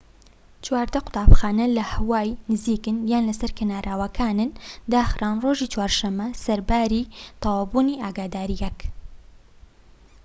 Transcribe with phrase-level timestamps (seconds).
[0.63, 4.51] چواردە قوتابخانە لە هاوای نزیکن یان لەسەر کەناراوەکانن
[4.93, 7.09] داخران ڕۆژی چوارشەمە سەرباری
[7.41, 8.87] تەواوبوونی ئاگاداریەکە